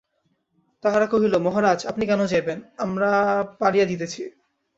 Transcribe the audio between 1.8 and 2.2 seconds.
আপনি